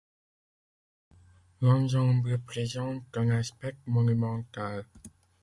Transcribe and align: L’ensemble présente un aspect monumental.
L’ensemble 1.61 2.39
présente 2.39 3.03
un 3.15 3.29
aspect 3.29 3.75
monumental. 3.85 4.83